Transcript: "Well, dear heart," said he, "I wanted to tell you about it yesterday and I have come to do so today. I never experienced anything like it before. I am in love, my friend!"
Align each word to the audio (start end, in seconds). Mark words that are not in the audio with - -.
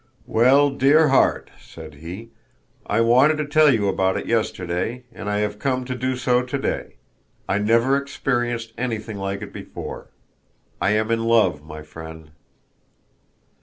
"Well, 0.25 0.71
dear 0.71 1.09
heart," 1.09 1.51
said 1.61 1.93
he, 2.01 2.31
"I 2.87 3.01
wanted 3.01 3.37
to 3.37 3.45
tell 3.45 3.71
you 3.71 3.87
about 3.87 4.17
it 4.17 4.25
yesterday 4.25 5.03
and 5.13 5.29
I 5.29 5.37
have 5.41 5.59
come 5.59 5.85
to 5.85 5.93
do 5.93 6.15
so 6.15 6.41
today. 6.41 6.95
I 7.47 7.59
never 7.59 7.95
experienced 7.97 8.73
anything 8.79 9.17
like 9.19 9.43
it 9.43 9.53
before. 9.53 10.09
I 10.81 10.89
am 10.93 11.11
in 11.11 11.25
love, 11.25 11.63
my 11.63 11.83
friend!" 11.83 12.31